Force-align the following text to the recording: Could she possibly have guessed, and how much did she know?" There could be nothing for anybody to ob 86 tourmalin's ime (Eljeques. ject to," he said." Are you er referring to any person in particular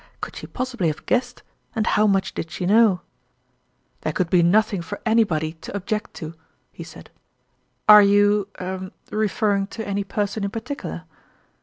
Could 0.19 0.35
she 0.35 0.47
possibly 0.47 0.87
have 0.87 1.05
guessed, 1.05 1.43
and 1.75 1.85
how 1.85 2.07
much 2.07 2.33
did 2.33 2.49
she 2.49 2.65
know?" 2.65 3.01
There 4.01 4.11
could 4.11 4.31
be 4.31 4.41
nothing 4.41 4.81
for 4.81 4.99
anybody 5.05 5.53
to 5.61 5.75
ob 5.75 5.83
86 5.83 5.83
tourmalin's 5.83 5.83
ime 5.83 5.83
(Eljeques. 5.83 5.85
ject 5.85 6.13
to," 6.15 6.39
he 6.71 6.83
said." 6.83 7.09
Are 7.89 8.01
you 8.01 8.47
er 8.59 8.91
referring 9.11 9.67
to 9.67 9.87
any 9.87 10.03
person 10.03 10.43
in 10.43 10.49
particular 10.49 11.03